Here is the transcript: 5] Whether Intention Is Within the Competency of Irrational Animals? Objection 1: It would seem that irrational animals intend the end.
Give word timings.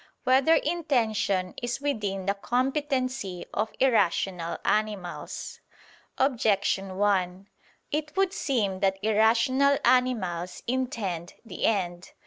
5] 0.25 0.25
Whether 0.25 0.55
Intention 0.55 1.53
Is 1.61 1.79
Within 1.79 2.25
the 2.25 2.33
Competency 2.33 3.45
of 3.53 3.71
Irrational 3.79 4.57
Animals? 4.65 5.59
Objection 6.17 6.97
1: 6.97 7.47
It 7.91 8.17
would 8.17 8.33
seem 8.33 8.79
that 8.79 8.97
irrational 9.03 9.77
animals 9.85 10.63
intend 10.65 11.35
the 11.45 11.65
end. 11.65 12.13